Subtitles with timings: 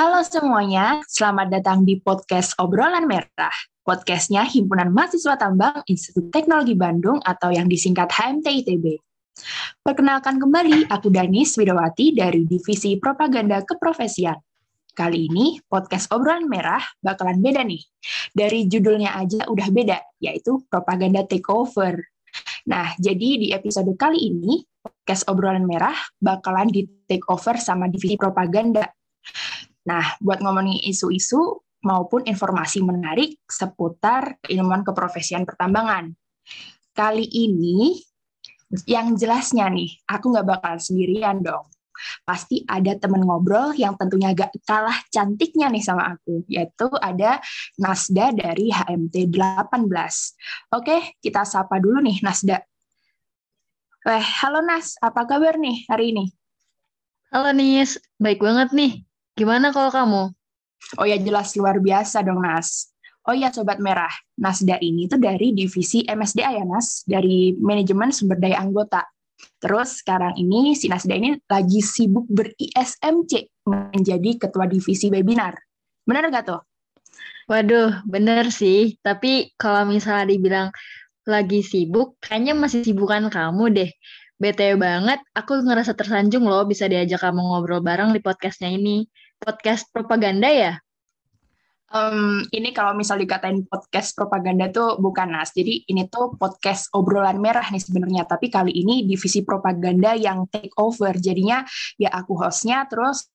[0.00, 3.52] Halo semuanya, selamat datang di podcast Obrolan Merah.
[3.84, 8.96] Podcastnya Himpunan Mahasiswa Tambang Institut Teknologi Bandung atau yang disingkat HMT ITB.
[9.84, 14.40] Perkenalkan kembali, aku Danis Widowati dari Divisi Propaganda Keprofesian.
[14.96, 17.84] Kali ini podcast Obrolan Merah bakalan beda nih.
[18.32, 22.00] Dari judulnya aja udah beda, yaitu Propaganda Takeover.
[22.72, 28.88] Nah, jadi di episode kali ini, podcast Obrolan Merah bakalan di takeover sama divisi propaganda.
[29.88, 36.12] Nah, buat ngomongin isu-isu maupun informasi menarik seputar keilmuan keprofesian pertambangan.
[36.92, 37.96] Kali ini,
[38.84, 41.64] yang jelasnya nih, aku nggak bakal sendirian dong.
[42.24, 47.36] Pasti ada temen ngobrol yang tentunya gak kalah cantiknya nih sama aku, yaitu ada
[47.76, 50.72] Nasda dari HMT 18.
[50.72, 52.64] Oke, kita sapa dulu nih Nasda.
[54.08, 56.24] Eh, halo Nas, apa kabar nih hari ini?
[57.28, 59.04] Halo Nis, baik banget nih.
[59.36, 60.22] Gimana kalau kamu?
[60.98, 62.90] Oh ya jelas luar biasa dong Nas.
[63.28, 68.40] Oh ya Sobat Merah, Nasda ini tuh dari divisi MSDA ya Nas, dari Manajemen Sumber
[68.40, 69.04] Daya Anggota.
[69.60, 75.52] Terus sekarang ini si Nasda ini lagi sibuk ber-ISMC menjadi ketua divisi webinar.
[76.08, 76.60] Benar nggak tuh?
[77.50, 78.96] Waduh, bener sih.
[79.04, 80.68] Tapi kalau misalnya dibilang
[81.28, 83.90] lagi sibuk, kayaknya masih sibukan kamu deh.
[84.40, 89.04] BTW banget, aku ngerasa tersanjung loh bisa diajak kamu ngobrol bareng di podcastnya ini
[89.36, 90.72] podcast propaganda ya?
[91.90, 95.52] Um, ini kalau misal dikatain podcast propaganda tuh bukan Nas.
[95.52, 98.24] Jadi ini tuh podcast obrolan merah nih sebenarnya.
[98.24, 101.12] Tapi kali ini divisi propaganda yang take over.
[101.18, 101.66] Jadinya
[101.98, 103.28] ya aku hostnya terus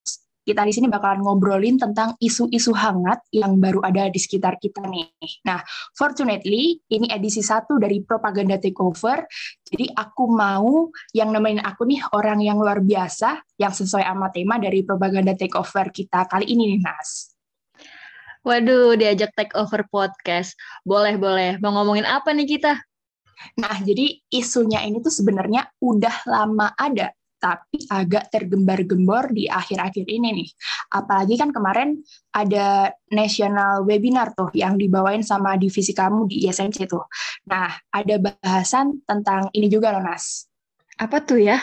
[0.45, 5.09] kita di sini bakalan ngobrolin tentang isu-isu hangat yang baru ada di sekitar kita nih.
[5.49, 5.57] Nah,
[5.97, 9.25] fortunately ini edisi satu dari Propaganda Takeover.
[9.65, 14.61] Jadi aku mau yang nemenin aku nih orang yang luar biasa yang sesuai sama tema
[14.61, 17.33] dari Propaganda Takeover kita kali ini nih, Nas.
[18.45, 20.53] Waduh, diajak takeover podcast.
[20.85, 21.57] Boleh, boleh.
[21.57, 22.77] Mau ngomongin apa nih kita?
[23.57, 27.09] Nah, jadi isunya ini tuh sebenarnya udah lama ada
[27.45, 30.49] tapi agak tergembar-gembor di akhir-akhir ini nih.
[30.97, 32.01] Apalagi kan kemarin
[32.33, 37.05] ada national webinar tuh yang dibawain sama divisi kamu di ISMC tuh.
[37.45, 40.49] Nah, ada bahasan tentang ini juga loh, Nas.
[40.97, 41.61] Apa tuh ya?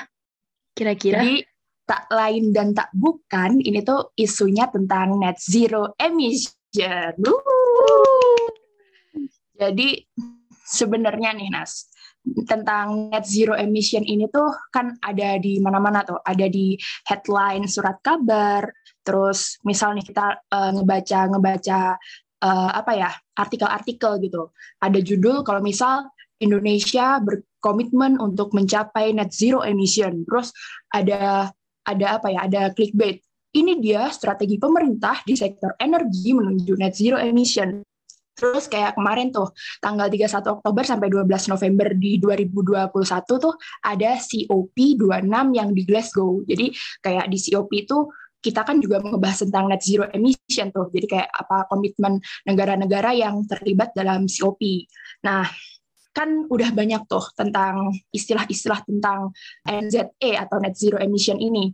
[0.70, 1.18] Kira-kira?
[1.18, 1.42] Jadi,
[1.82, 7.10] tak lain dan tak bukan, ini tuh isunya tentang net zero emission.
[9.58, 9.88] Jadi,
[10.62, 11.90] sebenarnya nih, Nas,
[12.48, 16.74] tentang net zero emission ini tuh kan ada di mana-mana tuh, ada di
[17.06, 18.66] headline surat kabar,
[19.04, 21.80] terus misalnya kita uh, ngebaca ngebaca
[22.42, 26.08] uh, apa ya artikel-artikel gitu, ada judul kalau misal
[26.42, 30.50] Indonesia berkomitmen untuk mencapai net zero emission, terus
[30.90, 31.52] ada
[31.86, 33.22] ada apa ya, ada clickbait.
[33.52, 37.84] Ini dia strategi pemerintah di sektor energi menuju net zero emission.
[38.42, 42.90] Terus kayak kemarin tuh tanggal 31 Oktober sampai 12 November di 2021
[43.38, 43.54] tuh
[43.86, 46.42] ada COP26 yang di Glasgow.
[46.42, 48.10] Jadi kayak di COP itu
[48.42, 50.90] kita kan juga ngebahas tentang net zero emission tuh.
[50.90, 54.90] Jadi kayak apa komitmen negara-negara yang terlibat dalam COP.
[55.22, 55.46] Nah,
[56.10, 59.30] kan udah banyak tuh tentang istilah-istilah tentang
[59.62, 61.70] NZE atau net zero emission ini.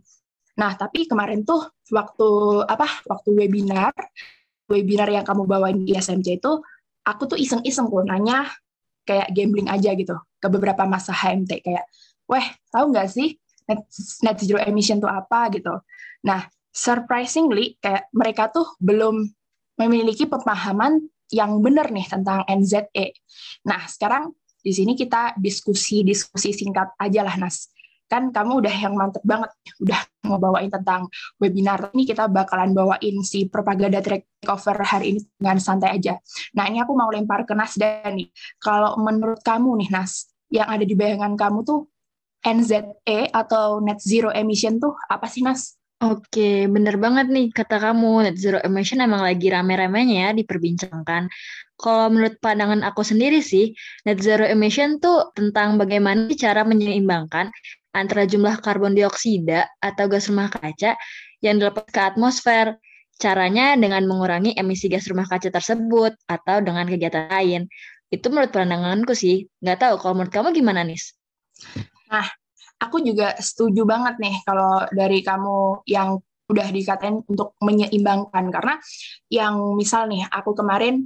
[0.61, 2.29] Nah, tapi kemarin tuh waktu
[2.69, 2.85] apa?
[3.09, 3.91] Waktu webinar
[4.69, 6.51] webinar yang kamu bawain di SMC itu,
[7.03, 8.45] aku tuh iseng-iseng tuh nanya
[9.03, 11.89] kayak gambling aja gitu ke beberapa masa HMT kayak,
[12.29, 13.35] weh tahu nggak sih
[13.65, 13.81] net,
[14.21, 15.73] net zero emission tuh apa gitu.
[16.23, 19.25] Nah, surprisingly kayak mereka tuh belum
[19.81, 21.01] memiliki pemahaman
[21.33, 23.17] yang benar nih tentang NZE.
[23.65, 27.71] Nah, sekarang di sini kita diskusi-diskusi singkat aja lah, Nas
[28.09, 31.93] kan kamu udah yang mantep banget, udah mau bawain tentang webinar.
[31.93, 36.17] Ini kita bakalan bawain si propaganda track cover hari ini dengan santai aja.
[36.57, 38.27] Nah ini aku mau lempar ke Nas dan nih.
[38.59, 41.87] Kalau menurut kamu nih Nas, yang ada di bayangan kamu tuh
[42.43, 45.78] NZE atau net zero emission tuh apa sih Nas?
[45.99, 48.23] Oke, bener banget nih kata kamu.
[48.23, 51.27] Net zero emission emang lagi rame-ramenya ya diperbincangkan.
[51.75, 53.75] Kalau menurut pandangan aku sendiri sih,
[54.07, 57.51] net zero emission tuh tentang bagaimana cara menyeimbangkan
[57.91, 60.95] antara jumlah karbon dioksida atau gas rumah kaca
[61.43, 62.79] yang dilepas ke atmosfer.
[63.19, 67.67] Caranya dengan mengurangi emisi gas rumah kaca tersebut atau dengan kegiatan lain.
[68.07, 69.51] Itu menurut pandanganku sih.
[69.59, 71.11] Nggak tahu kalau menurut kamu gimana, Nis?
[72.07, 72.23] Nah,
[72.79, 78.49] aku juga setuju banget nih kalau dari kamu yang udah dikatain untuk menyeimbangkan.
[78.49, 78.75] Karena
[79.29, 81.05] yang misal nih, aku kemarin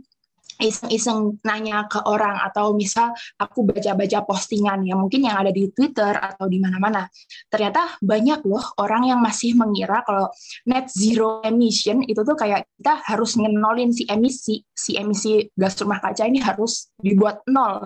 [0.61, 3.11] iseng-iseng nanya ke orang atau misal
[3.41, 7.09] aku baca-baca postingan yang mungkin yang ada di Twitter atau di mana-mana.
[7.49, 10.29] Ternyata banyak loh orang yang masih mengira kalau
[10.69, 15.99] net zero emission itu tuh kayak kita harus ngenolin si emisi, si emisi gas rumah
[15.99, 17.83] kaca ini harus dibuat nol.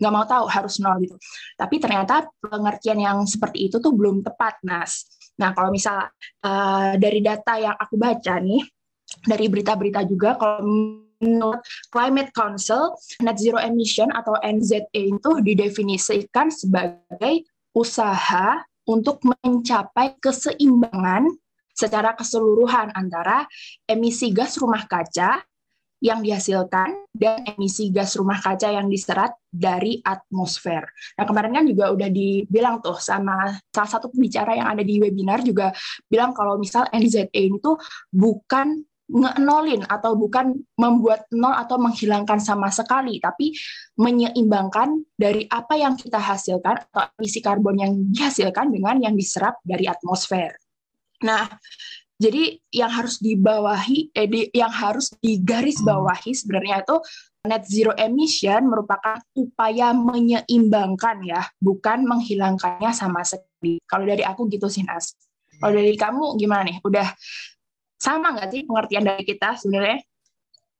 [0.00, 1.16] Nggak mau tahu harus nol gitu.
[1.58, 5.06] Tapi ternyata pengertian yang seperti itu tuh belum tepat, Nas.
[5.38, 6.06] Nah, kalau misal
[6.46, 8.62] uh, dari data yang aku baca nih,
[9.26, 10.62] dari berita-berita juga, kalau
[11.22, 12.94] menurut Climate Council,
[13.24, 21.26] net zero emission atau NZE itu didefinisikan sebagai usaha untuk mencapai keseimbangan
[21.74, 23.48] secara keseluruhan antara
[23.90, 25.42] emisi gas rumah kaca
[26.02, 30.84] yang dihasilkan dan emisi gas rumah kaca yang diserat dari atmosfer.
[31.16, 35.40] Nah kemarin kan juga udah dibilang tuh sama salah satu pembicara yang ada di webinar
[35.40, 35.70] juga
[36.10, 37.78] bilang kalau misal NZE ini tuh
[38.10, 43.52] bukan ngenolin atau bukan membuat nol atau menghilangkan sama sekali, tapi
[44.00, 49.84] menyeimbangkan dari apa yang kita hasilkan atau emisi karbon yang dihasilkan dengan yang diserap dari
[49.84, 50.56] atmosfer.
[51.20, 51.48] Nah,
[52.24, 56.96] jadi yang harus dibawahi, eh, di, yang harus digarisbawahi sebenarnya itu
[57.44, 63.76] net zero emission merupakan upaya menyeimbangkan ya, bukan menghilangkannya sama sekali.
[63.84, 65.12] Kalau dari aku gitu sih Nas.
[65.60, 66.80] Kalau dari kamu gimana nih?
[66.80, 67.12] Udah
[68.00, 70.00] sama nggak sih pengertian dari kita sebenarnya?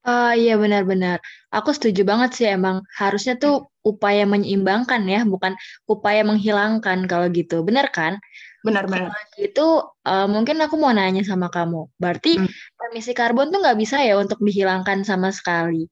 [0.04, 1.20] Uh, iya benar-benar.
[1.52, 7.60] Aku setuju banget sih emang harusnya tuh upaya menyeimbangkan ya, bukan upaya menghilangkan kalau gitu.
[7.64, 8.16] Benar kan?
[8.64, 9.12] Benar-benar.
[9.36, 11.92] Itu uh, mungkin aku mau nanya sama kamu.
[12.00, 12.88] Berarti hmm.
[12.90, 15.84] emisi karbon tuh nggak bisa ya untuk dihilangkan sama sekali.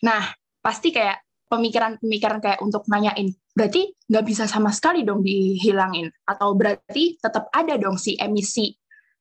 [0.00, 0.32] Nah,
[0.64, 1.20] pasti kayak
[1.52, 6.08] pemikiran-pemikiran kayak untuk nanyain, berarti nggak bisa sama sekali dong dihilangin?
[6.24, 8.72] Atau berarti tetap ada dong si emisi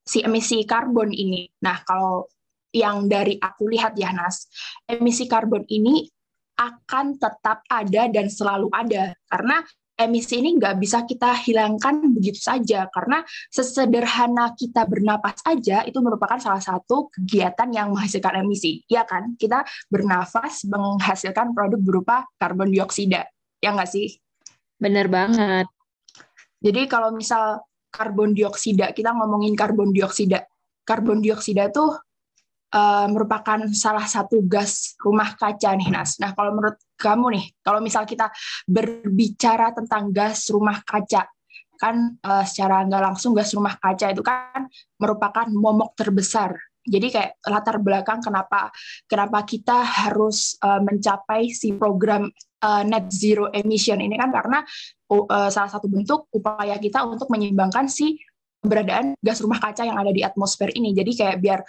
[0.03, 1.47] si emisi karbon ini.
[1.63, 2.27] Nah, kalau
[2.71, 4.47] yang dari aku lihat ya Nas,
[4.87, 6.07] emisi karbon ini
[6.59, 12.89] akan tetap ada dan selalu ada karena emisi ini nggak bisa kita hilangkan begitu saja.
[12.89, 18.81] Karena sesederhana kita bernapas aja itu merupakan salah satu kegiatan yang menghasilkan emisi.
[18.89, 19.37] Ya kan?
[19.37, 23.29] Kita bernafas menghasilkan produk berupa karbon dioksida.
[23.61, 24.17] Ya nggak sih?
[24.81, 25.69] Bener banget.
[26.63, 27.63] Jadi kalau misal
[27.93, 28.91] karbon dioksida.
[28.91, 30.49] Kita ngomongin karbon dioksida.
[30.83, 31.95] Karbon dioksida tuh
[32.73, 36.17] uh, merupakan salah satu gas rumah kaca nih Nas.
[36.17, 38.33] Nah kalau menurut kamu nih, kalau misal kita
[38.65, 41.29] berbicara tentang gas rumah kaca,
[41.77, 44.65] kan uh, secara nggak langsung gas rumah kaca itu kan
[44.97, 48.67] merupakan momok terbesar jadi kayak latar belakang kenapa
[49.07, 52.27] kenapa kita harus uh, mencapai si program
[52.59, 54.59] uh, net zero emission ini kan karena
[55.11, 58.19] uh, salah satu bentuk upaya kita untuk menyeimbangkan si
[58.63, 60.95] keberadaan gas rumah kaca yang ada di atmosfer ini.
[60.95, 61.59] Jadi kayak biar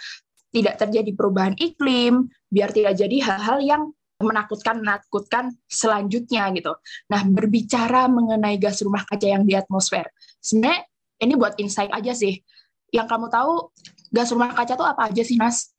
[0.55, 3.83] tidak terjadi perubahan iklim, biar tidak jadi hal-hal yang
[4.23, 6.71] menakutkan menakutkan selanjutnya gitu.
[7.11, 10.07] Nah, berbicara mengenai gas rumah kaca yang di atmosfer.
[10.39, 10.87] Sebenarnya
[11.19, 12.39] ini buat insight aja sih.
[12.95, 13.75] Yang kamu tahu
[14.15, 15.75] gas rumah kaca tuh apa aja sih, Nas?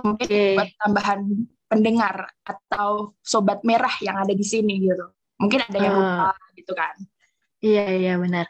[0.00, 0.56] Mungkin okay.
[0.56, 1.20] buat tambahan
[1.68, 5.04] pendengar atau sobat merah yang ada di sini gitu.
[5.36, 6.96] Mungkin ada yang lupa uh, gitu kan.
[7.60, 8.48] Iya, iya benar.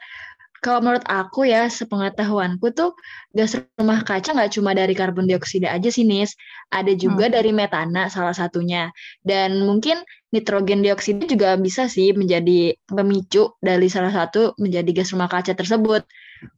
[0.60, 2.92] Kalau menurut aku ya, sepengetahuanku tuh
[3.32, 6.36] gas rumah kaca nggak cuma dari karbon dioksida aja sih, Nis.
[6.68, 7.34] Ada juga hmm.
[7.34, 8.92] dari metana salah satunya.
[9.24, 15.32] Dan mungkin nitrogen dioksida juga bisa sih menjadi pemicu dari salah satu menjadi gas rumah
[15.32, 16.04] kaca tersebut.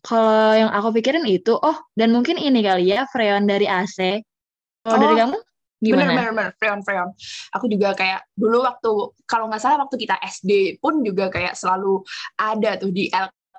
[0.03, 4.23] Kalau yang aku pikirin itu, oh, dan mungkin ini kali ya, freon dari AC.
[4.83, 5.39] Kalau oh, dari kamu?
[5.83, 6.15] Gimana?
[6.15, 7.11] Bener, bener, freon, freon.
[7.59, 8.91] Aku juga kayak dulu waktu,
[9.27, 12.07] kalau nggak salah waktu kita SD pun juga kayak selalu
[12.39, 13.11] ada tuh di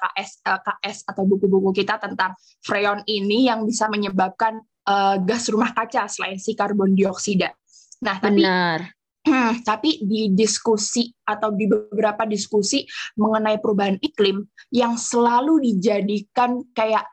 [0.04, 6.12] LKS, LKS atau buku-buku kita tentang freon ini yang bisa menyebabkan uh, gas rumah kaca
[6.12, 7.56] selain si karbon dioksida.
[8.04, 8.92] Nah, tapi Benar.
[9.24, 12.84] Hmm, tapi di diskusi atau di beberapa diskusi
[13.16, 17.08] mengenai perubahan iklim yang selalu dijadikan kayak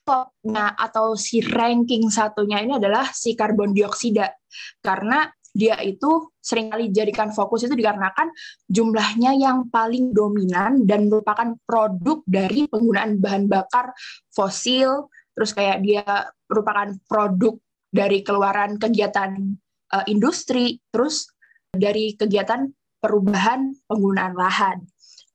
[0.00, 4.32] topnya atau si ranking satunya ini adalah si karbon dioksida
[4.80, 8.30] karena dia itu sering kali dijadikan fokus itu dikarenakan
[8.70, 13.90] jumlahnya yang paling dominan dan merupakan produk dari penggunaan bahan bakar
[14.30, 16.04] fosil terus kayak dia
[16.46, 17.54] merupakan produk
[17.90, 19.58] dari keluaran kegiatan
[19.94, 21.26] uh, industri terus
[21.70, 24.78] dari kegiatan perubahan penggunaan lahan.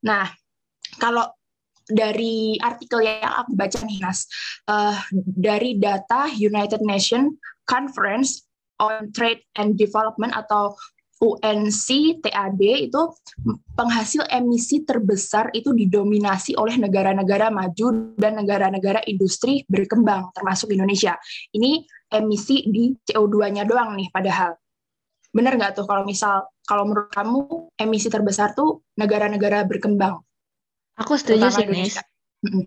[0.05, 0.29] Nah,
[1.01, 1.25] kalau
[1.85, 4.25] dari artikel yang aku baca nih Nas,
[4.69, 8.44] uh, dari data United Nations Conference
[8.79, 10.75] on Trade and Development atau
[11.23, 11.87] UNC
[12.19, 13.01] TAD itu
[13.71, 21.15] penghasil emisi terbesar itu didominasi oleh negara-negara maju dan negara-negara industri berkembang termasuk Indonesia.
[21.55, 24.59] Ini emisi di CO2-nya doang nih padahal.
[25.35, 30.23] bener nggak tuh kalau misal kalau menurut kamu emisi terbesar tuh negara-negara berkembang?
[30.95, 31.99] Aku setuju sih, Nis.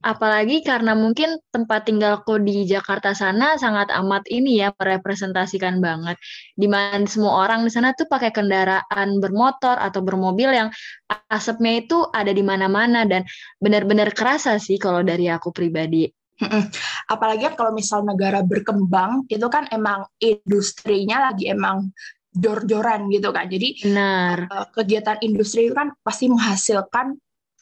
[0.03, 6.19] Apalagi karena mungkin tempat tinggalku di Jakarta sana sangat amat ini ya merepresentasikan banget.
[6.59, 10.69] Di mana semua orang di sana tuh pakai kendaraan bermotor atau bermobil yang
[11.31, 13.23] asapnya itu ada di mana-mana dan
[13.63, 16.09] benar-benar kerasa sih kalau dari aku pribadi.
[17.13, 21.91] Apalagi kalau misal negara berkembang itu kan emang industrinya lagi emang
[22.31, 23.51] jor-joran gitu kan.
[23.51, 24.47] Jadi Benar.
[24.47, 27.19] Eh, kegiatan industri itu kan pasti menghasilkan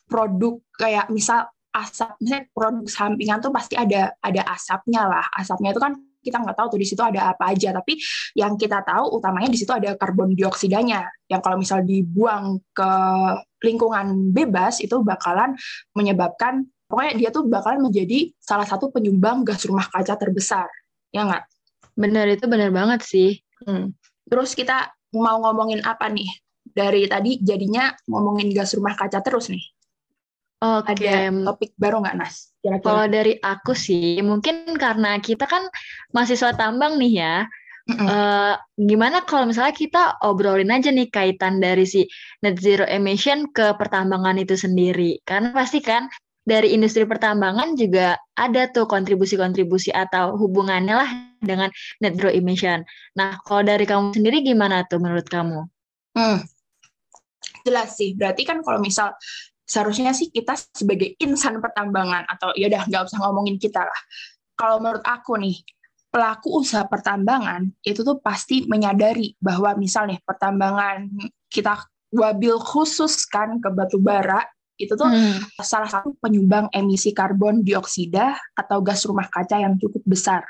[0.07, 2.17] produk kayak misal asap.
[2.23, 5.27] Misalnya produk sampingan tuh pasti ada ada asapnya lah.
[5.37, 5.93] Asapnya itu kan
[6.27, 8.03] kita nggak tahu tuh di situ ada apa aja tapi
[8.35, 12.91] yang kita tahu utamanya di situ ada karbon dioksidanya yang kalau misal dibuang ke
[13.63, 15.55] lingkungan bebas itu bakalan
[15.95, 20.67] menyebabkan pokoknya dia tuh bakalan menjadi salah satu penyumbang gas rumah kaca terbesar.
[21.15, 21.47] Ya nggak?
[21.95, 23.39] Benar itu benar banget sih.
[23.57, 23.97] Hmm.
[24.29, 26.29] terus kita mau ngomongin apa nih?
[26.67, 29.65] Dari tadi jadinya ngomongin gas rumah kaca terus nih
[30.57, 31.05] Oke.
[31.05, 32.57] Ada topik baru nggak, Nas?
[32.65, 32.87] Kira-kira.
[32.89, 35.69] Kalau dari aku sih, mungkin karena kita kan
[36.17, 37.37] mahasiswa tambang nih ya.
[37.87, 38.09] Mm -mm.
[38.11, 42.03] Uh, gimana kalau misalnya kita obrolin aja nih kaitan dari si
[42.43, 45.23] net zero emission ke pertambangan itu sendiri?
[45.23, 46.11] Karena pasti kan
[46.43, 51.71] dari industri pertambangan juga ada tuh kontribusi-kontribusi atau hubungannya lah dengan
[52.03, 52.83] net zero emission.
[53.15, 55.63] Nah, kalau dari kamu sendiri gimana tuh menurut kamu?
[56.19, 56.43] Hmm,
[57.63, 58.19] jelas sih.
[58.19, 59.15] Berarti kan kalau misal
[59.67, 64.01] seharusnya sih kita sebagai insan pertambangan atau ya udah nggak usah ngomongin kita lah.
[64.57, 65.59] Kalau menurut aku nih
[66.09, 71.13] pelaku usaha pertambangan itu tuh pasti menyadari bahwa misalnya pertambangan
[71.53, 71.77] kita
[72.15, 74.41] wabil khusus kan ke batu bara
[74.77, 75.57] itu tuh hmm.
[75.65, 80.45] salah satu penyumbang emisi karbon dioksida atau gas rumah kaca yang cukup besar.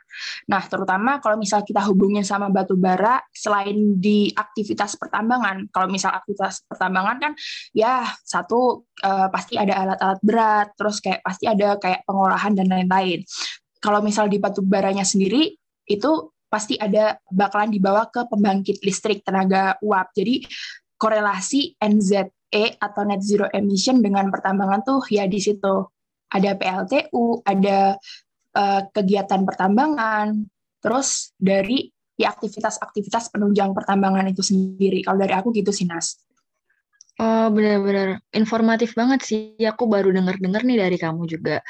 [0.50, 6.11] Nah, terutama kalau misal kita hubungin sama batu bara, selain di aktivitas pertambangan, kalau misal
[6.12, 7.33] aktivitas pertambangan kan
[7.71, 13.23] ya satu uh, pasti ada alat-alat berat, terus kayak pasti ada kayak pengolahan dan lain-lain.
[13.78, 15.54] Kalau misal di batu baranya sendiri
[15.87, 16.12] itu
[16.50, 20.11] pasti ada bakalan dibawa ke pembangkit listrik tenaga uap.
[20.14, 20.42] Jadi
[20.97, 25.82] korelasi NZ E atau net zero emission dengan pertambangan tuh ya di situ
[26.30, 27.94] ada PLTU, ada
[28.54, 30.46] uh, kegiatan pertambangan,
[30.82, 31.86] terus dari
[32.16, 35.04] ya aktivitas-aktivitas penunjang pertambangan itu sendiri.
[35.04, 36.16] Kalau dari aku gitu sih Nas.
[37.16, 39.56] Oh benar-benar informatif banget sih.
[39.64, 41.64] Aku baru dengar-dengar nih dari kamu juga.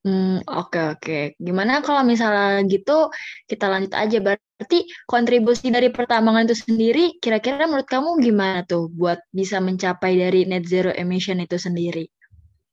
[0.00, 1.36] Hmm, oke oke.
[1.36, 3.12] Gimana kalau misalnya gitu
[3.44, 9.20] kita lanjut aja berarti kontribusi dari pertambangan itu sendiri kira-kira menurut kamu gimana tuh buat
[9.28, 12.08] bisa mencapai dari net zero emission itu sendiri?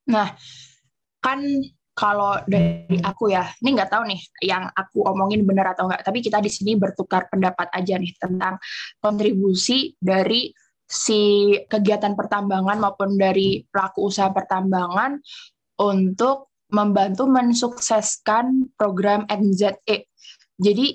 [0.08, 0.32] Nah,
[1.20, 1.44] kan
[1.98, 6.24] kalau dari aku ya, ini nggak tahu nih yang aku omongin benar atau enggak, tapi
[6.24, 8.56] kita di sini bertukar pendapat aja nih tentang
[9.04, 10.48] kontribusi dari
[10.88, 15.20] si kegiatan pertambangan maupun dari pelaku usaha pertambangan
[15.84, 20.08] untuk membantu mensukseskan program NZE.
[20.58, 20.88] Jadi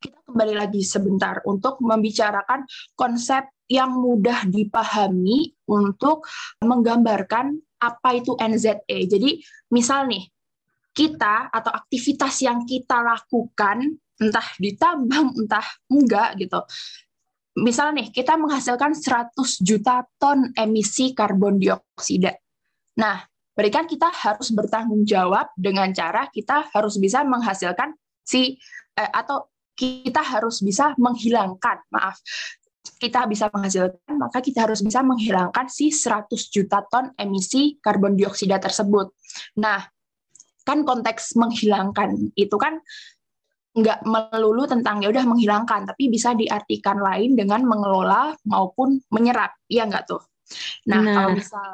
[0.00, 2.64] kita kembali lagi sebentar untuk membicarakan
[2.96, 6.26] konsep yang mudah dipahami untuk
[6.64, 8.98] menggambarkan apa itu NZE.
[9.08, 9.40] Jadi
[9.72, 10.26] misal nih,
[10.90, 16.60] kita atau aktivitas yang kita lakukan, entah ditambang, entah enggak gitu,
[17.58, 22.34] misal nih kita menghasilkan 100 juta ton emisi karbon dioksida.
[22.98, 27.92] Nah, berarti kan kita harus bertanggung jawab dengan cara kita harus bisa menghasilkan
[28.22, 28.56] si
[28.96, 32.20] eh, atau kita harus bisa menghilangkan maaf
[33.00, 38.60] kita bisa menghasilkan maka kita harus bisa menghilangkan si 100 juta ton emisi karbon dioksida
[38.60, 39.16] tersebut.
[39.56, 39.80] Nah,
[40.64, 42.80] kan konteks menghilangkan itu kan
[43.70, 49.86] nggak melulu tentang ya udah menghilangkan, tapi bisa diartikan lain dengan mengelola maupun menyerap, iya
[49.86, 50.20] nggak tuh?
[50.90, 51.70] Nah, nah, kalau misal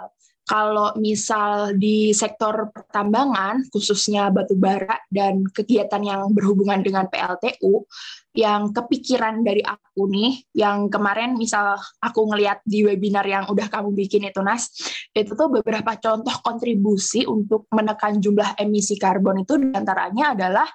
[0.46, 7.82] kalau misal di sektor pertambangan, khususnya batu bara dan kegiatan yang berhubungan dengan PLTU,
[8.30, 13.90] yang kepikiran dari aku nih, yang kemarin misal aku ngeliat di webinar yang udah kamu
[13.90, 14.70] bikin itu Nas,
[15.10, 20.68] itu tuh beberapa contoh kontribusi untuk menekan jumlah emisi karbon itu di antaranya adalah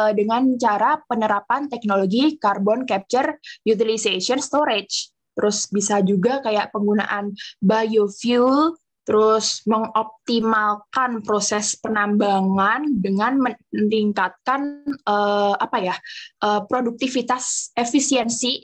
[0.00, 3.36] uh, dengan cara penerapan teknologi carbon capture
[3.68, 5.12] utilization storage.
[5.36, 13.40] Terus bisa juga kayak penggunaan biofuel terus mengoptimalkan proses penambangan dengan
[13.72, 15.96] meningkatkan uh, apa ya
[16.44, 18.60] uh, produktivitas efisiensi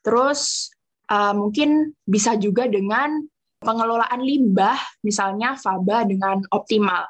[0.00, 0.72] terus
[1.12, 3.20] uh, mungkin bisa juga dengan
[3.60, 7.08] pengelolaan limbah misalnya faba dengan optimal.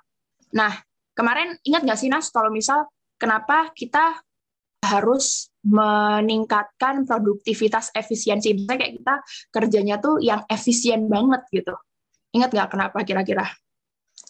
[0.55, 0.73] Nah
[1.17, 2.89] kemarin ingat nggak sih Nas kalau misal
[3.21, 4.21] kenapa kita
[4.87, 8.55] harus meningkatkan produktivitas efisiensi.
[8.55, 9.15] Misalnya kayak kita
[9.51, 11.75] kerjanya tuh yang efisien banget gitu.
[12.37, 13.49] Ingat nggak kenapa kira-kira?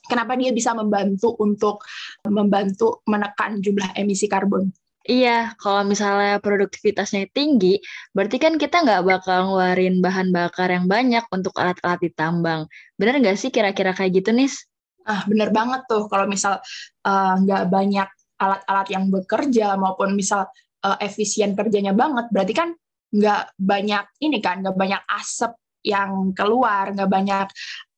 [0.06, 1.82] Kenapa dia bisa membantu untuk
[2.22, 4.70] membantu menekan jumlah emisi karbon?
[5.06, 7.78] Iya, kalau misalnya produktivitasnya tinggi,
[8.10, 12.66] berarti kan kita nggak bakal ngeluarin bahan bakar yang banyak untuk alat-alat di tambang.
[12.98, 14.66] Bener nggak sih kira-kira kayak gitu, Nis?
[15.06, 16.10] Ah, bener banget tuh.
[16.10, 16.58] Kalau misal
[17.06, 18.08] uh, nggak banyak
[18.42, 20.50] alat-alat yang bekerja maupun misal
[20.82, 22.74] uh, efisien kerjanya banget, berarti kan
[23.14, 25.54] nggak banyak ini kan, nggak banyak asap
[25.86, 27.46] yang keluar, nggak banyak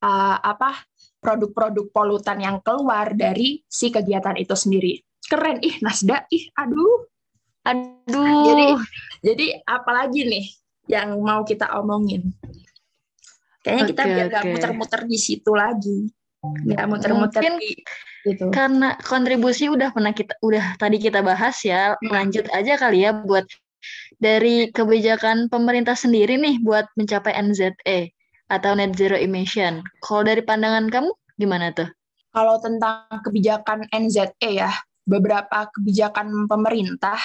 [0.03, 0.75] uh, apa
[1.19, 4.99] produk-produk polutan yang keluar dari si kegiatan itu sendiri.
[5.29, 5.61] Keren.
[5.61, 7.05] Ih Nasda ih aduh.
[7.67, 8.45] Aduh.
[8.47, 8.65] Jadi
[9.21, 10.45] jadi apalagi nih
[10.89, 12.33] yang mau kita omongin?
[13.61, 14.51] Kayaknya kita okay, biar nggak okay.
[14.55, 15.99] muter-muter di situ lagi.
[16.39, 17.71] Nggak muter-muter di
[18.25, 18.51] gitu.
[18.51, 22.09] karena kontribusi udah pernah kita udah tadi kita bahas ya hmm.
[22.09, 23.47] lanjut aja kali ya buat
[24.19, 28.11] dari kebijakan pemerintah sendiri nih buat mencapai NZE
[28.49, 29.85] atau net zero emission.
[30.01, 31.87] Kalau dari pandangan kamu gimana tuh?
[32.29, 34.69] Kalau tentang kebijakan NZE ya,
[35.05, 37.17] beberapa kebijakan pemerintah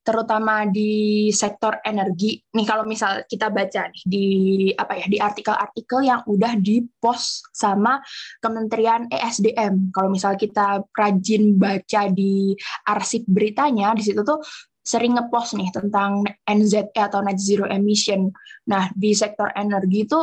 [0.00, 2.40] terutama di sektor energi.
[2.56, 4.26] Nih kalau misal kita baca nih di
[4.74, 8.00] apa ya di artikel-artikel yang udah dipost sama
[8.40, 9.92] Kementerian ESDM.
[9.92, 12.56] Kalau misal kita rajin baca di
[12.88, 14.40] arsip beritanya di situ tuh
[14.80, 18.32] sering ngepost nih tentang NZE atau net zero emission.
[18.66, 20.18] Nah, di sektor energi itu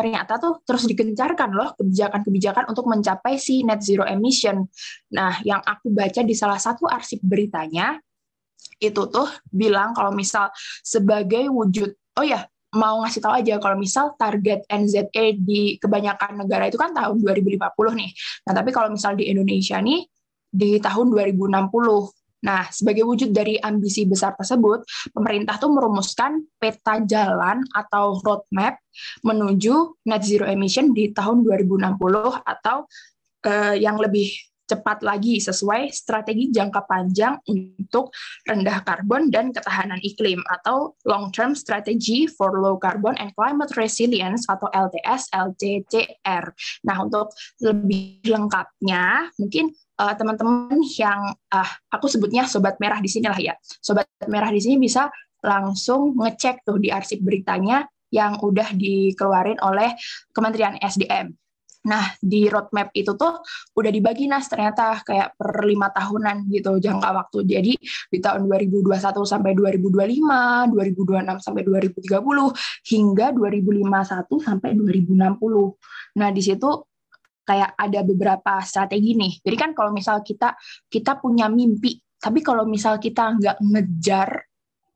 [0.00, 4.64] ternyata tuh terus digencarkan loh kebijakan-kebijakan untuk mencapai si net zero emission.
[5.12, 8.00] Nah, yang aku baca di salah satu arsip beritanya
[8.80, 10.48] itu tuh bilang kalau misal
[10.80, 16.72] sebagai wujud oh ya mau ngasih tahu aja kalau misal target NZE di kebanyakan negara
[16.72, 17.60] itu kan tahun 2050
[18.00, 18.10] nih.
[18.48, 20.06] Nah, tapi kalau misal di Indonesia nih
[20.48, 22.19] di tahun 2060.
[22.40, 28.80] Nah, sebagai wujud dari ambisi besar tersebut, pemerintah tuh merumuskan peta jalan atau roadmap
[29.24, 32.00] menuju net zero emission di tahun 2060
[32.44, 32.88] atau
[33.44, 34.32] uh, yang lebih
[34.70, 38.14] cepat lagi sesuai strategi jangka panjang untuk
[38.46, 44.46] rendah karbon dan ketahanan iklim atau long term strategy for low carbon and climate resilience
[44.46, 46.54] atau LTS LCCR.
[46.86, 53.28] Nah, untuk lebih lengkapnya mungkin uh, teman-teman yang uh, aku sebutnya sobat merah di sini
[53.28, 53.54] lah ya.
[53.60, 55.12] Sobat merah di sini bisa
[55.44, 59.94] langsung ngecek tuh di arsip beritanya yang udah dikeluarin oleh
[60.32, 61.30] Kementerian SDM.
[61.80, 63.40] Nah, di roadmap itu tuh
[63.72, 67.38] udah dibagi nas ternyata kayak per lima tahunan gitu jangka waktu.
[67.48, 67.72] Jadi
[68.12, 72.52] di tahun 2021 sampai 2025, 2026 sampai 2030,
[72.84, 76.20] hingga 2051 sampai 2060.
[76.20, 76.68] Nah, di situ
[77.50, 79.42] kayak ada beberapa strategi nih.
[79.42, 80.54] Jadi kan kalau misal kita
[80.86, 84.46] kita punya mimpi, tapi kalau misal kita nggak ngejar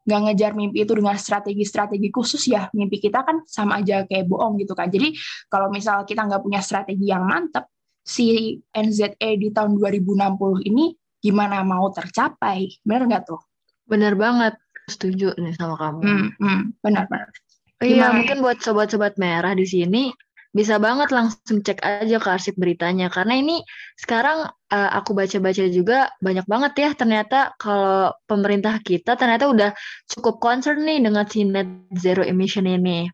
[0.05, 4.61] nggak ngejar mimpi itu dengan strategi-strategi khusus ya mimpi kita kan sama aja kayak bohong
[4.63, 4.87] gitu kan.
[4.87, 5.17] Jadi
[5.51, 7.67] kalau misal kita nggak punya strategi yang mantep
[8.05, 11.65] si NZE di tahun 2060 ini gimana?
[11.65, 12.85] Mau tercapai?
[12.85, 13.41] Benar nggak tuh?
[13.89, 14.55] Benar banget.
[14.85, 16.01] Setuju nih sama kamu.
[16.05, 17.33] Hmm, hmm, benar benar
[17.81, 20.13] Iya, mungkin buat sobat-sobat merah di sini
[20.55, 23.59] bisa banget langsung cek aja ke arsip beritanya karena ini
[23.99, 29.71] sekarang uh, aku baca-baca juga banyak banget ya ternyata kalau pemerintah kita ternyata udah
[30.15, 31.67] cukup concern nih dengan si net
[31.99, 33.11] zero emission ini.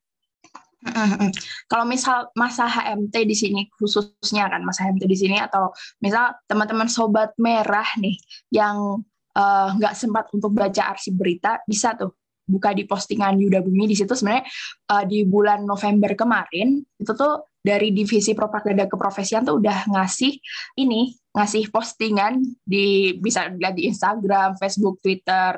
[1.68, 6.88] Kalau misal masa HMT di sini khususnya kan masa HMT di sini atau misal teman-teman
[6.88, 8.16] sobat merah nih
[8.48, 9.04] yang
[9.36, 12.19] eh, nggak uh, sempat untuk baca arsip berita bisa tuh
[12.50, 14.44] buka di postingan Yuda Bumi di situ sebenarnya
[14.90, 20.34] uh, di bulan November kemarin itu tuh dari divisi propaganda keprofesian tuh udah ngasih
[20.80, 25.54] ini ngasih postingan di bisa dilihat di Instagram, Facebook, Twitter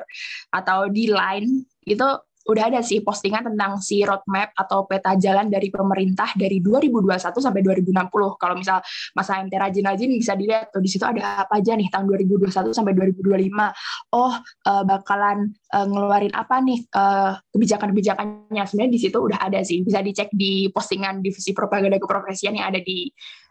[0.53, 2.07] atau di Line itu
[2.43, 7.61] udah ada sih postingan tentang si roadmap atau peta jalan dari pemerintah dari 2021 sampai
[7.63, 8.11] 2060.
[8.39, 8.77] Kalau misal
[9.15, 12.93] masa MT rajin-rajin bisa dilihat tuh di situ ada apa aja nih tahun 2021 sampai
[12.95, 14.13] 2025.
[14.13, 14.33] Oh,
[14.67, 18.63] uh, bakalan uh, ngeluarin apa nih uh, kebijakan-kebijakannya.
[18.67, 19.79] Sebenarnya di situ udah ada sih.
[19.83, 23.07] Bisa dicek di postingan divisi propaganda keprofesian yang ada di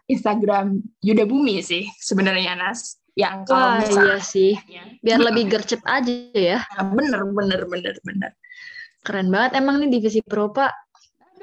[0.07, 4.57] Instagram Yuda Bumi sih sebenarnya Nas yang kalau Wah, iya sih
[5.05, 8.31] biar lebih gercep aja ya bener bener bener bener
[9.03, 10.71] Keren banget emang nih divisi Propa.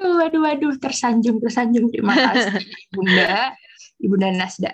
[0.01, 1.93] Aduh, aduh, aduh, tersanjung, tersanjung.
[1.93, 3.53] Terima kasih, Bunda,
[4.01, 4.73] Ibunda Nasda.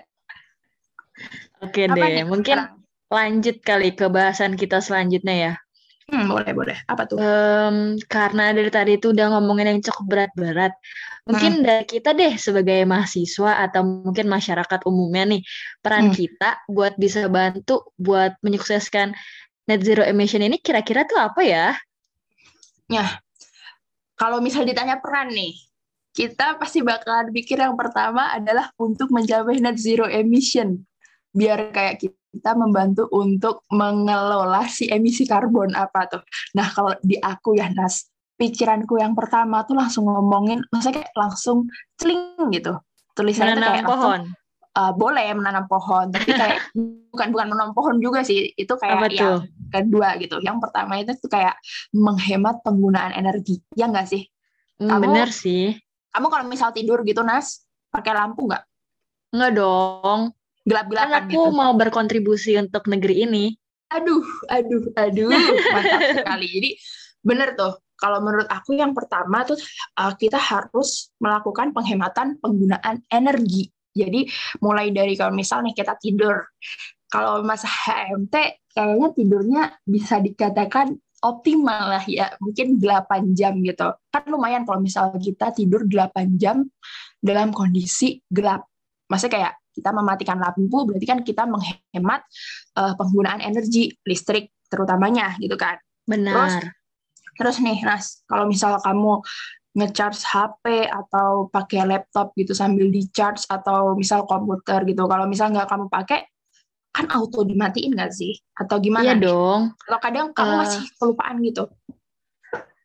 [1.60, 3.12] Oke Apa deh, mungkin sekarang?
[3.12, 5.52] lanjut kali ke bahasan kita selanjutnya ya.
[6.08, 6.76] Hmm, boleh, boleh.
[6.88, 7.20] Apa tuh?
[7.20, 10.72] Um, karena dari tadi itu udah ngomongin yang cukup berat-berat.
[11.28, 11.64] Mungkin hmm.
[11.68, 15.44] dari kita deh sebagai mahasiswa atau mungkin masyarakat umumnya nih,
[15.84, 16.16] peran hmm.
[16.16, 19.12] kita buat bisa bantu buat menyukseskan
[19.68, 21.76] net zero emission ini kira-kira tuh apa ya?
[22.88, 23.20] Ya,
[24.16, 25.54] kalau misal ditanya peran nih,
[26.16, 30.82] kita pasti bakalan pikir yang pertama adalah untuk mencapai net zero emission.
[31.30, 36.22] Biar kayak kita membantu untuk mengelola si emisi karbon apa tuh.
[36.56, 38.08] Nah, kalau di aku ya, Nas,
[38.40, 41.68] pikiranku yang pertama tuh langsung ngomongin, maksudnya kayak langsung
[42.00, 42.74] celing gitu.
[43.14, 44.22] Tulisannya kayak pohon.
[44.24, 46.60] langsung, uh, boleh menanam pohon, tapi kayak
[47.14, 48.52] bukan bukan menanam pohon juga sih.
[48.52, 49.40] Itu kayak Apa yang tuh?
[49.72, 50.36] kedua gitu.
[50.44, 51.56] Yang pertama itu tuh kayak
[51.94, 53.62] menghemat penggunaan energi.
[53.72, 54.28] Ya enggak sih?
[54.76, 55.76] Hmm, Kamu- bener sih.
[56.12, 58.64] Kamu kalau misal tidur gitu, Nas, pakai lampu nggak?
[59.32, 60.20] Enggak dong.
[60.32, 61.56] Kan Gelap-gelapan aku gitu.
[61.56, 63.44] mau berkontribusi untuk negeri ini.
[63.88, 64.20] Aduh,
[64.52, 65.32] aduh, aduh,
[65.74, 66.44] mantap sekali.
[66.48, 66.70] Jadi
[67.24, 69.56] bener tuh, kalau menurut aku yang pertama tuh
[69.96, 73.72] uh, kita harus melakukan penghematan penggunaan energi.
[73.98, 74.30] Jadi
[74.62, 76.38] mulai dari kalau misal nih kita tidur,
[77.10, 83.90] kalau masa HMT kayaknya tidurnya bisa dikatakan optimal lah ya, mungkin 8 jam gitu.
[84.14, 86.62] Kan lumayan kalau misal kita tidur 8 jam
[87.18, 88.70] dalam kondisi gelap.
[89.10, 92.22] Maksudnya kayak kita mematikan lampu, berarti kan kita menghemat
[92.78, 95.78] uh, penggunaan energi listrik terutamanya gitu kan.
[96.06, 96.74] Benar.
[97.38, 99.22] Terus nih, Nas, kalau misal kamu
[99.78, 105.70] nge-charge HP atau pakai laptop gitu sambil di-charge atau misal komputer gitu, kalau misal nggak
[105.70, 106.26] kamu pakai,
[106.90, 108.34] kan auto dimatiin nggak sih?
[108.58, 109.30] Atau gimana iya nih?
[109.30, 109.60] dong.
[109.86, 111.64] Kalau kadang kamu Eh, masih kelupaan gitu.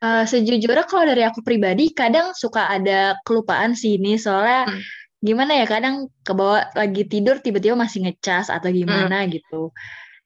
[0.03, 4.82] Eh, sejujurnya kalau dari aku pribadi kadang suka ada kelupaan sih ini soalnya Hmm.
[5.23, 9.71] gimana ya kadang kebawa lagi tidur tiba-tiba masih ngecas atau gimana gitu.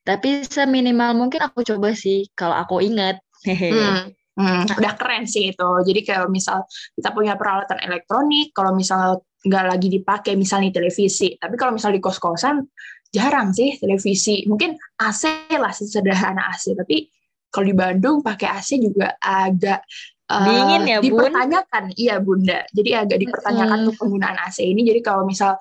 [0.01, 3.21] Tapi seminimal mungkin aku coba sih kalau aku ingat.
[3.45, 3.69] Hehe.
[3.77, 4.16] Hmm.
[4.38, 5.69] Hmm, udah keren sih itu.
[5.82, 6.62] Jadi kalau misal
[6.93, 11.34] kita punya peralatan elektronik, kalau misal nggak lagi dipakai, misalnya televisi.
[11.41, 12.62] Tapi kalau misal di kos-kosan,
[13.10, 14.45] jarang sih televisi.
[14.45, 16.78] Mungkin AC lah, sesederhana AC.
[16.78, 17.10] Tapi
[17.50, 19.82] kalau di Bandung pakai AC juga agak
[20.30, 21.08] eh, Dingin ya, Bun?
[21.08, 21.84] dipertanyakan.
[21.97, 22.60] Iya, Bunda.
[22.69, 23.88] Jadi agak dipertanyakan Mm-mm.
[23.89, 24.86] tuh penggunaan AC ini.
[24.86, 25.58] Jadi kalau misal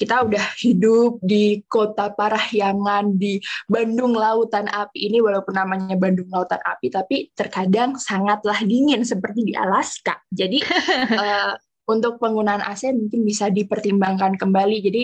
[0.00, 3.36] kita udah hidup di kota Parahyangan di
[3.68, 9.52] Bandung Lautan Api ini walaupun namanya Bandung Lautan Api tapi terkadang sangatlah dingin seperti di
[9.52, 10.16] Alaska.
[10.32, 10.64] Jadi
[11.20, 11.52] eh,
[11.84, 14.80] untuk penggunaan AC mungkin bisa dipertimbangkan kembali.
[14.80, 15.02] Jadi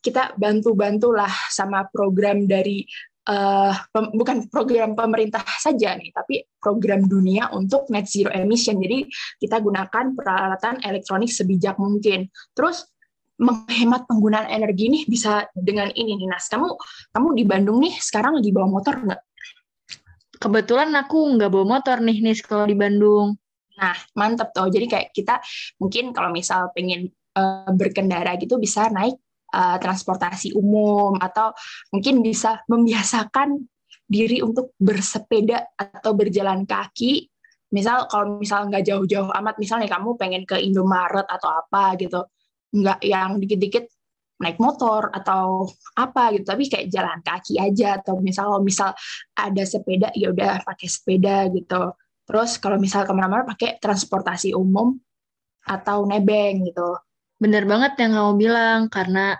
[0.00, 2.88] kita bantu-bantulah sama program dari
[3.28, 8.80] eh, pem- bukan program pemerintah saja nih, tapi program dunia untuk net zero emission.
[8.80, 9.04] Jadi
[9.44, 12.32] kita gunakan peralatan elektronik sebijak mungkin.
[12.56, 12.88] Terus
[13.38, 16.50] menghemat penggunaan energi nih bisa dengan ini nih Nas.
[16.50, 16.74] Kamu
[17.14, 19.22] kamu di Bandung nih sekarang lagi bawa motor nggak?
[20.38, 23.38] Kebetulan aku nggak bawa motor nih nih kalau di Bandung.
[23.78, 24.66] Nah, mantep tuh.
[24.66, 25.38] Jadi kayak kita
[25.78, 29.14] mungkin kalau misal pengen eh, berkendara gitu bisa naik
[29.54, 31.54] eh, transportasi umum atau
[31.94, 33.54] mungkin bisa membiasakan
[34.08, 37.30] diri untuk bersepeda atau berjalan kaki.
[37.68, 42.24] Misal kalau misal nggak jauh-jauh amat, misalnya kamu pengen ke Indomaret atau apa gitu,
[42.74, 43.88] nggak yang dikit-dikit
[44.38, 45.66] naik motor atau
[45.98, 48.90] apa gitu, tapi kayak jalan kaki aja atau misal kalau misal
[49.34, 51.90] ada sepeda ya udah pakai sepeda gitu.
[52.22, 54.94] Terus kalau misal ke mana-mana pakai transportasi umum
[55.66, 56.96] atau nebeng gitu.
[57.42, 59.34] Bener banget yang kamu bilang karena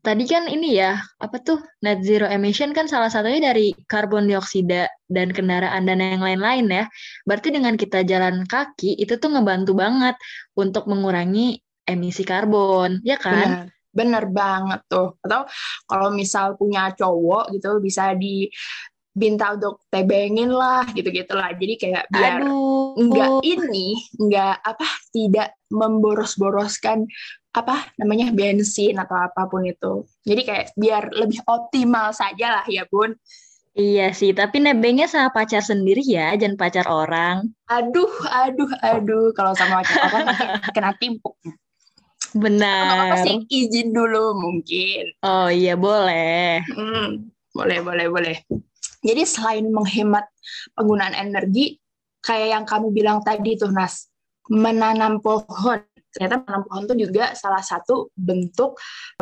[0.00, 4.88] tadi kan ini ya apa tuh net zero emission kan salah satunya dari karbon dioksida
[5.10, 6.84] dan kendaraan dan yang lain-lain ya.
[7.28, 10.16] Berarti dengan kita jalan kaki itu tuh ngebantu banget
[10.56, 13.34] untuk mengurangi emisi karbon, ya kan?
[13.34, 15.16] Bener, bener banget tuh.
[15.24, 15.48] Atau
[15.88, 21.56] kalau misal punya cowok gitu bisa diminta untuk tebengin lah gitu-gitu lah.
[21.56, 27.08] Jadi kayak biar Aduh, nggak ini, nggak apa, tidak memboros-boroskan
[27.58, 30.06] apa namanya bensin atau apa pun itu.
[30.22, 33.16] Jadi kayak biar lebih optimal saja lah ya Bun.
[33.78, 34.34] iya sih.
[34.34, 37.50] Tapi nebengnya sama pacar sendiri ya, jangan pacar orang.
[37.70, 39.30] Aduh, aduh, aduh.
[39.34, 40.26] Kalau sama pacar orang
[40.74, 41.34] kena timpuk.
[42.36, 43.24] Benar.
[43.24, 45.16] sih izin dulu mungkin.
[45.24, 46.60] Oh iya boleh.
[46.72, 48.36] Hmm, boleh, boleh, boleh.
[49.00, 50.26] Jadi selain menghemat
[50.74, 51.78] penggunaan energi,
[52.20, 54.10] kayak yang kamu bilang tadi tuh, Nas,
[54.50, 55.80] menanam pohon.
[56.08, 58.74] Ternyata menanam pohon itu juga salah satu bentuk,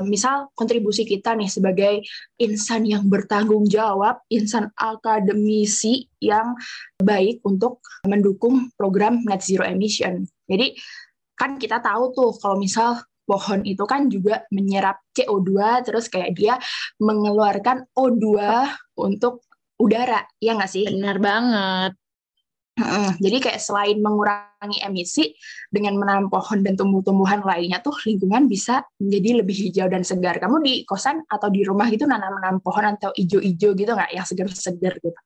[0.07, 1.95] misal kontribusi kita nih sebagai
[2.41, 6.57] insan yang bertanggung jawab, insan akademisi yang
[6.97, 10.25] baik untuk mendukung program net zero emission.
[10.47, 10.79] Jadi
[11.37, 16.55] kan kita tahu tuh kalau misal pohon itu kan juga menyerap CO2 terus kayak dia
[17.03, 18.39] mengeluarkan O2
[18.97, 19.45] untuk
[19.77, 20.87] udara, ya nggak sih?
[20.89, 21.93] Benar banget.
[22.77, 23.11] Heeh.
[23.25, 25.33] Jadi kayak selain mengurangi emisi
[25.73, 30.37] dengan menanam pohon dan tumbuh-tumbuhan lainnya tuh lingkungan bisa menjadi lebih hijau dan segar.
[30.37, 34.93] Kamu di kosan atau di rumah gitu nanam-nanam pohon atau ijo-ijo gitu nggak yang segar-segar
[35.01, 35.17] gitu?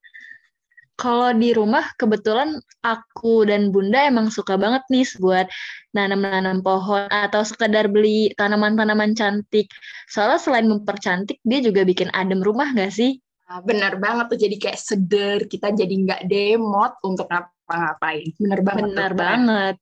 [1.01, 5.49] Kalau di rumah kebetulan aku dan Bunda emang suka banget nih buat
[5.97, 9.73] nanam-nanam pohon atau sekedar beli tanaman-tanaman cantik.
[10.13, 13.17] Soalnya selain mempercantik, dia juga bikin adem rumah nggak sih?
[13.49, 18.31] Nah, bener banget tuh, jadi kayak seger, kita jadi nggak demot untuk ngapa-ngapain.
[18.37, 18.85] Bener banget.
[18.93, 19.75] Bener tuh, banget.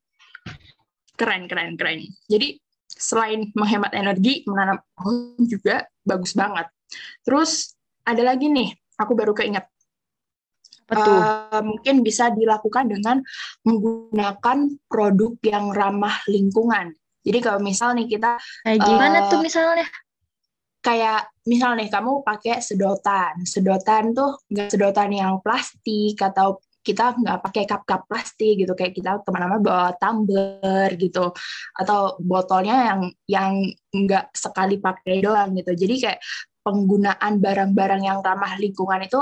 [1.18, 1.98] Keren, keren, keren.
[2.30, 6.70] Jadi selain menghemat energi, menanam pohon juga bagus banget.
[7.26, 7.74] Terus
[8.06, 9.66] ada lagi nih, aku baru keinget
[10.88, 11.20] Betul.
[11.20, 13.20] Uh, mungkin bisa dilakukan dengan
[13.62, 16.96] menggunakan produk yang ramah lingkungan.
[17.20, 19.84] Jadi kalau misal nih kita kayak gimana uh, tuh misalnya?
[20.80, 27.44] Kayak misal nih kamu pakai sedotan, sedotan tuh nggak sedotan yang plastik atau kita nggak
[27.44, 31.36] pakai cup-cup plastik gitu kayak kita ke mana-mana bawa tumbler gitu
[31.76, 33.52] atau botolnya yang yang
[33.92, 36.20] nggak sekali pakai doang gitu jadi kayak
[36.64, 39.20] penggunaan barang-barang yang ramah lingkungan itu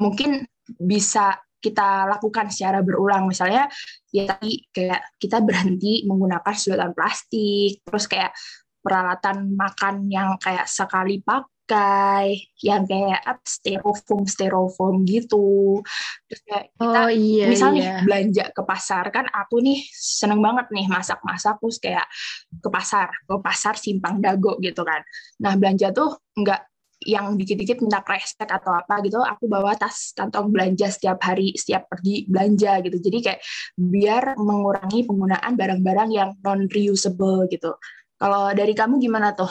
[0.00, 3.28] mungkin bisa kita lakukan secara berulang.
[3.28, 3.68] Misalnya
[4.10, 8.32] ya tadi kayak kita berhenti menggunakan sedotan plastik terus kayak
[8.80, 15.84] peralatan makan yang kayak sekali pakai yang kayak styrofoam styrofoam gitu.
[16.26, 17.96] Terus kayak kita oh, iya, misalnya iya.
[18.02, 22.08] belanja ke pasar kan aku nih seneng banget nih masak-masak terus kayak
[22.56, 25.04] ke pasar ke pasar simpang dago gitu kan.
[25.44, 26.69] Nah belanja tuh nggak
[27.04, 31.88] yang dikit-dikit minta kresek atau apa gitu aku bawa tas kantong belanja setiap hari setiap
[31.88, 32.96] pergi belanja gitu.
[33.00, 33.40] Jadi kayak
[33.76, 37.72] biar mengurangi penggunaan barang-barang yang non reusable gitu.
[38.20, 39.48] Kalau dari kamu gimana tuh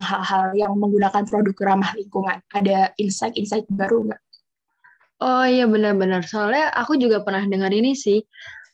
[0.00, 2.40] hal-hal yang menggunakan produk ramah lingkungan?
[2.48, 4.22] Ada insight-insight baru nggak?
[5.20, 6.24] Oh iya benar-benar.
[6.24, 8.24] Soalnya aku juga pernah dengar ini sih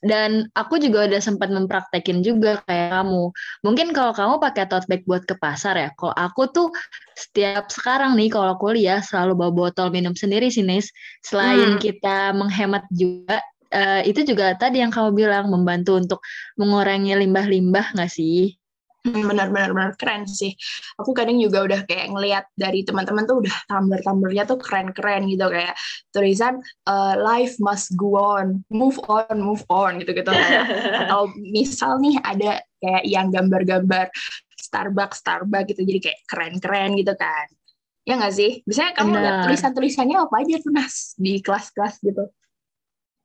[0.03, 3.31] dan aku juga udah sempat mempraktekin juga kayak kamu.
[3.63, 5.89] Mungkin kalau kamu pakai tote bag buat ke pasar ya.
[5.95, 6.69] Kalau aku tuh
[7.15, 10.91] setiap sekarang nih kalau kuliah selalu bawa botol minum sendiri sih, Nis.
[11.23, 11.81] Selain hmm.
[11.81, 13.39] kita menghemat juga,
[13.71, 16.21] uh, itu juga tadi yang kamu bilang membantu untuk
[16.59, 18.59] mengurangi limbah-limbah nggak sih?
[19.03, 20.55] Benar-benar benar keren sih.
[21.03, 25.75] Aku kadang juga udah kayak ngelihat dari teman-teman tuh udah tumbler-tumblernya tuh keren-keren gitu kayak
[26.15, 30.67] tulisan uh, life must go on, move on, move on gitu-gitu kayak
[31.07, 34.07] atau misal nih ada kayak yang gambar-gambar
[34.55, 37.47] Starbucks Starbucks gitu jadi kayak keren-keren gitu kan.
[38.03, 38.63] Ya nggak sih?
[38.67, 42.31] Biasanya kamu lihat tulisan-tulisannya apa aja tuh Nas di kelas-kelas gitu?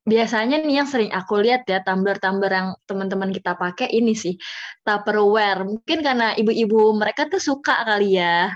[0.07, 4.39] Biasanya nih yang sering aku lihat ya tumbler-tumbler yang teman-teman kita pakai ini sih
[4.87, 5.67] Tupperware.
[5.67, 8.55] Mungkin karena ibu-ibu mereka tuh suka kali ya.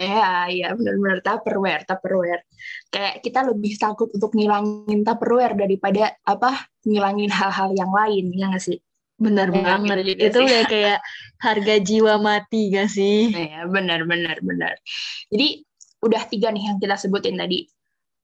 [0.00, 2.44] Iya, iya benar-benar Tupperware, Tupperware.
[2.92, 8.64] Kayak kita lebih takut untuk ngilangin Tupperware daripada apa ngilangin hal-hal yang lain, ya nggak
[8.64, 8.80] sih?
[9.20, 9.96] Benar ya, banget.
[10.16, 10.98] Gitu itu udah kayak
[11.36, 13.28] harga jiwa mati gak sih?
[13.28, 14.72] Iya, benar benar benar.
[15.28, 15.60] Jadi
[16.00, 17.68] udah tiga nih yang kita sebutin tadi.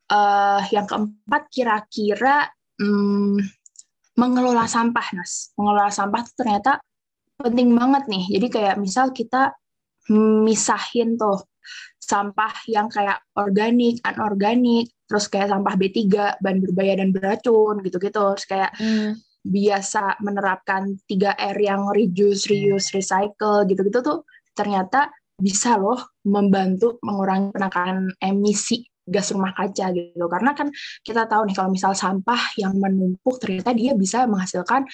[0.07, 2.49] Uh, yang keempat kira-kira
[2.81, 3.39] hmm,
[4.17, 5.53] mengelola sampah, Nas.
[5.57, 6.81] Mengelola sampah itu ternyata
[7.37, 8.25] penting banget nih.
[8.39, 9.53] Jadi kayak misal kita
[10.47, 11.45] misahin tuh
[11.99, 15.99] sampah yang kayak organik, anorganik, terus kayak sampah B3,
[16.39, 18.25] bahan berbahaya dan beracun gitu-gitu.
[18.39, 19.19] Terus kayak hmm.
[19.47, 24.19] biasa menerapkan 3R yang reduce, reuse, recycle gitu-gitu tuh
[24.57, 30.27] ternyata bisa loh membantu mengurangi penekanan emisi gas rumah kaca gitu.
[30.27, 30.69] Karena kan
[31.07, 34.85] kita tahu nih kalau misal sampah yang menumpuk ternyata dia bisa menghasilkan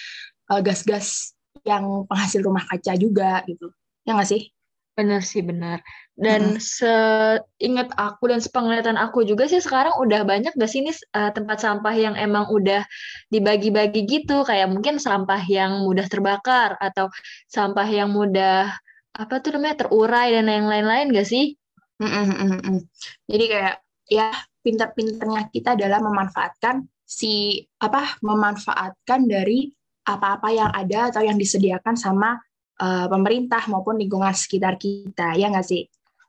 [0.53, 1.33] eh, gas-gas
[1.65, 3.73] yang penghasil rumah kaca juga gitu.
[4.05, 4.53] Ya nggak sih?
[4.93, 5.81] Benar sih benar.
[6.13, 6.61] Dan hmm.
[6.61, 11.65] seingat aku dan sepenglihatan aku juga sih sekarang udah banyak gak sih nih uh, tempat
[11.65, 12.85] sampah yang emang udah
[13.33, 14.45] dibagi-bagi gitu?
[14.45, 17.09] Kayak mungkin sampah yang mudah terbakar atau
[17.49, 18.69] sampah yang mudah
[19.17, 21.57] apa tuh namanya terurai dan yang lain-lain gak sih?
[21.97, 22.77] Mm -mm,
[23.25, 23.75] Jadi kayak
[24.13, 24.29] ya
[24.61, 29.67] pinter-pinternya kita dalam memanfaatkan si apa memanfaatkan dari
[30.03, 32.35] apa-apa yang ada atau yang disediakan sama
[32.79, 35.87] uh, pemerintah maupun lingkungan sekitar kita ya nggak sih?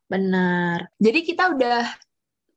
[0.09, 0.95] Benar.
[0.99, 1.83] Jadi kita udah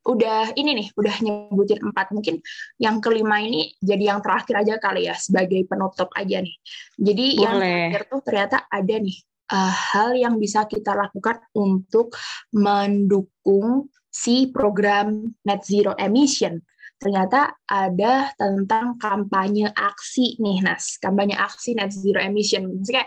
[0.08, 2.14] udah ini nih udah nyebutin empat.
[2.14, 2.40] Mungkin
[2.80, 6.56] yang kelima ini jadi yang terakhir aja kali ya sebagai penutup aja nih.
[6.96, 7.42] Jadi Boleh.
[7.42, 9.18] yang terakhir tuh ternyata ada nih
[9.52, 12.14] uh, hal yang bisa kita lakukan untuk
[12.54, 16.58] mendukung si program net zero emission.
[16.98, 20.98] Ternyata ada tentang kampanye aksi nih Nas.
[20.98, 22.66] Kampanye aksi net zero emission.
[22.66, 23.06] Maksudnya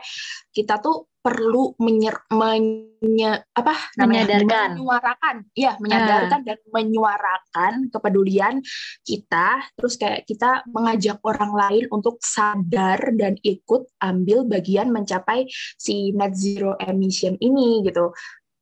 [0.55, 4.25] kita tuh perlu menyer, menye, apa namanya?
[4.25, 4.69] Menyadarkan.
[4.79, 5.35] Menyuarakan.
[5.53, 8.55] Ya menyadarkan dan menyuarakan kepedulian
[9.03, 9.59] kita.
[9.75, 15.45] Terus kayak kita mengajak orang lain untuk sadar dan ikut ambil bagian mencapai
[15.75, 18.15] si net zero emission ini gitu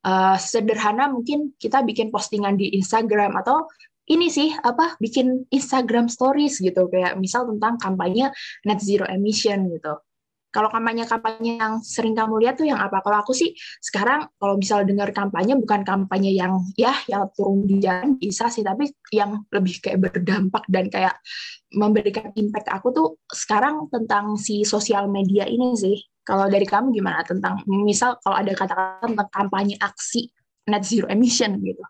[0.06, 3.68] uh, sederhana mungkin kita bikin postingan di Instagram atau
[4.10, 8.34] ini sih apa bikin Instagram stories gitu kayak misal tentang kampanye
[8.66, 10.02] net zero emission gitu.
[10.50, 13.06] Kalau kampanye-kampanye yang sering kamu lihat tuh yang apa?
[13.06, 17.78] Kalau aku sih sekarang kalau misal dengar kampanye bukan kampanye yang ya yang turun di
[17.78, 21.22] jalan bisa sih, tapi yang lebih kayak berdampak dan kayak
[21.70, 25.98] memberikan impact aku tuh sekarang tentang si sosial media ini sih.
[26.26, 30.34] Kalau dari kamu gimana tentang misal kalau ada kata-kata tentang kampanye aksi
[30.70, 31.82] net zero emission gitu?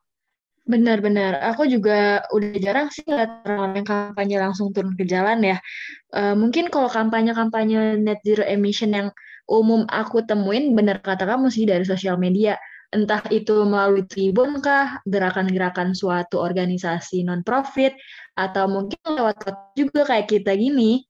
[0.69, 1.41] Benar-benar.
[1.49, 5.57] Aku juga udah jarang sih lihat orang yang kampanye langsung turun ke jalan ya.
[6.13, 9.09] Uh, mungkin kalau kampanye-kampanye net zero emission yang
[9.49, 12.53] umum aku temuin, benar kata kamu sih dari sosial media.
[12.93, 17.97] Entah itu melalui Tribun kah, gerakan-gerakan suatu organisasi non-profit,
[18.37, 21.01] atau mungkin lewat juga kayak kita gini.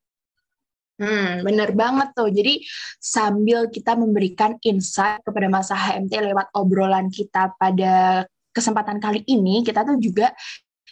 [0.99, 2.31] Hmm, bener banget tuh.
[2.31, 2.63] Jadi
[2.99, 9.85] sambil kita memberikan insight kepada masa HMT lewat obrolan kita pada kesempatan kali ini kita
[9.85, 10.33] tuh juga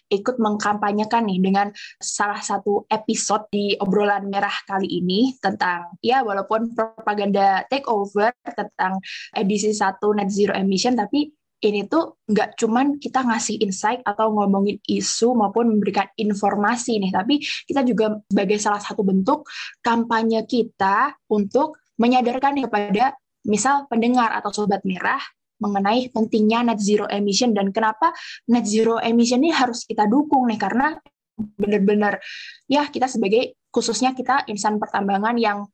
[0.08, 1.68] ikut mengkampanyekan nih dengan
[2.00, 9.04] salah satu episode di obrolan merah kali ini tentang ya walaupun propaganda takeover tentang
[9.36, 14.78] edisi satu net zero emission tapi ini tuh nggak cuman kita ngasih insight atau ngomongin
[14.86, 19.42] isu maupun memberikan informasi nih, tapi kita juga sebagai salah satu bentuk
[19.82, 23.18] kampanye kita untuk menyadarkan kepada
[23.50, 25.18] misal pendengar atau sobat merah
[25.58, 28.14] mengenai pentingnya net zero emission dan kenapa
[28.50, 30.98] net zero emission ini harus kita dukung nih karena
[31.38, 32.18] benar-benar
[32.66, 35.70] ya kita sebagai khususnya kita insan pertambangan yang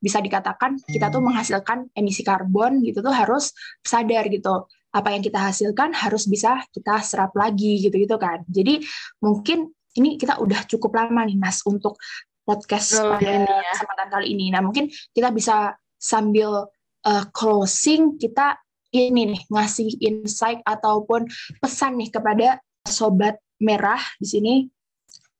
[0.00, 3.52] bisa dikatakan kita tuh menghasilkan emisi karbon gitu tuh harus
[3.84, 4.64] sadar gitu.
[4.90, 8.42] Apa yang kita hasilkan harus bisa kita serap lagi gitu gitu kan.
[8.48, 8.80] Jadi
[9.22, 12.00] mungkin ini kita udah cukup lama nih Mas untuk
[12.42, 13.70] podcast oh, pada ya.
[13.76, 14.50] kesempatan kali ini.
[14.50, 16.66] Nah mungkin kita bisa sambil
[17.04, 18.56] uh, closing kita
[18.90, 21.26] ini nih ngasih insight ataupun
[21.62, 22.48] pesan nih kepada
[22.82, 24.54] sobat merah di sini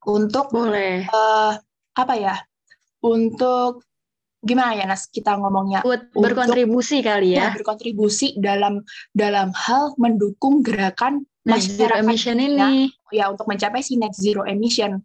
[0.07, 1.09] untuk boleh.
[1.11, 1.57] uh,
[1.97, 2.37] apa ya
[3.05, 3.85] untuk
[4.41, 5.85] gimana ya Nas kita ngomongnya?
[5.85, 7.49] Buat berkontribusi kali ya.
[7.49, 8.81] ya berkontribusi dalam
[9.13, 12.89] dalam hal mendukung gerakan net zero emission ini.
[13.13, 15.01] ya untuk mencapai si net zero emission.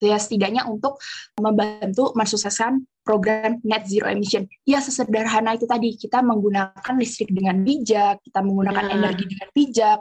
[0.00, 0.96] Ya setidaknya untuk
[1.36, 4.46] membantu mensukseskan program net zero emission.
[4.62, 8.94] Ya sesederhana itu tadi kita menggunakan listrik dengan bijak, kita menggunakan nah.
[8.94, 9.98] energi dengan bijak,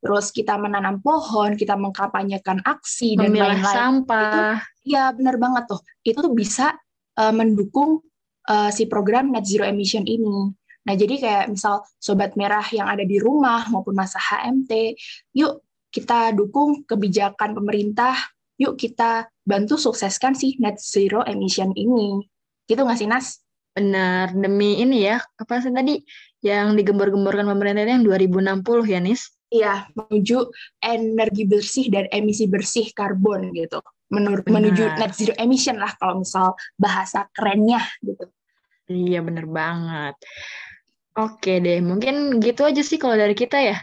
[0.00, 3.60] terus kita menanam pohon, kita mengkampanyekan aksi dan lain-lain.
[3.60, 4.56] sampah.
[4.80, 5.80] Itu, ya benar banget tuh.
[6.00, 6.72] Itu tuh bisa
[7.20, 8.00] uh, mendukung
[8.48, 10.56] uh, si program net zero emission ini.
[10.88, 14.96] Nah, jadi kayak misal sobat merah yang ada di rumah maupun masa HMT,
[15.36, 15.60] yuk
[15.92, 18.16] kita dukung kebijakan pemerintah
[18.56, 22.24] yuk kita bantu sukseskan si net zero emission ini.
[22.66, 23.40] Gitu nggak sih, Nas?
[23.76, 26.00] Benar, demi ini ya, apa sih tadi
[26.42, 29.30] yang digembor-gemborkan pemerintah yang 2060 ya, Nis?
[29.46, 30.50] Iya, menuju
[30.82, 33.78] energi bersih dan emisi bersih karbon gitu.
[34.10, 38.26] Menur menuju net zero emission lah kalau misal bahasa kerennya gitu.
[38.90, 40.14] Iya, bener banget.
[41.14, 43.78] Oke deh, mungkin gitu aja sih kalau dari kita ya.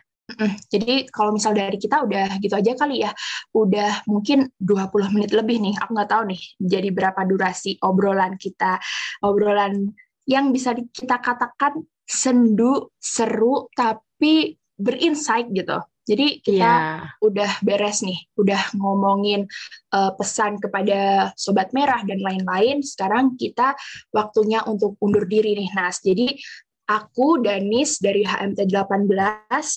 [0.72, 3.12] Jadi kalau misal dari kita udah gitu aja kali ya,
[3.52, 8.80] udah mungkin 20 menit lebih nih, aku nggak tahu nih jadi berapa durasi obrolan kita,
[9.20, 9.92] obrolan
[10.24, 15.80] yang bisa kita katakan sendu, seru, tapi berinsight gitu.
[16.04, 17.16] Jadi kita yeah.
[17.24, 19.48] udah beres nih, udah ngomongin
[19.96, 22.84] uh, pesan kepada sobat merah dan lain-lain.
[22.84, 23.72] Sekarang kita
[24.12, 26.04] waktunya untuk undur diri nih, Nas.
[26.04, 26.36] Jadi
[26.84, 29.08] Aku, Danis, dari HMT 18,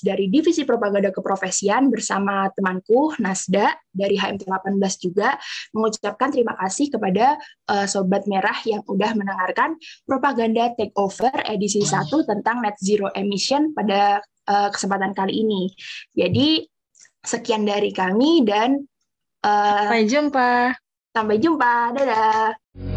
[0.03, 5.39] dari Divisi Propaganda Keprofesian, bersama temanku, Nasda, dari HMT 18 juga,
[5.71, 7.39] mengucapkan terima kasih kepada
[7.71, 14.19] uh, Sobat Merah yang udah mendengarkan Propaganda Takeover edisi 1 tentang Net Zero Emission pada
[14.51, 15.71] uh, kesempatan kali ini.
[16.11, 16.67] Jadi,
[17.23, 18.83] sekian dari kami dan...
[19.47, 20.51] Uh, sampai jumpa.
[21.15, 22.96] Sampai jumpa, dadah.